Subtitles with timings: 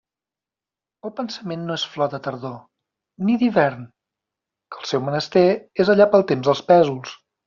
[1.07, 2.55] El pensament no és flor de tardor,
[3.27, 3.83] ni d'hivern,
[4.73, 5.45] que el seu menester
[5.85, 7.15] és allà pel temps dels pésols.